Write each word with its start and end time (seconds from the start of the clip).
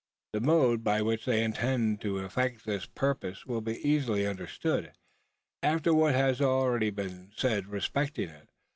The 0.33 0.41
mode 0.41 0.83
by 0.83 1.03
which 1.03 1.25
they 1.25 1.43
intended 1.43 2.01
to 2.01 2.17
effect 2.17 2.65
this 2.65 2.87
purpose 2.87 3.45
will 3.45 3.61
be 3.61 3.87
easily 3.87 4.25
understood 4.25 4.93
after 5.61 5.93
what 5.93 6.15
has 6.15 6.39
been 6.39 6.47
already 6.47 7.29
said 7.35 7.67
respecting 7.67 8.29
it. 8.29 8.49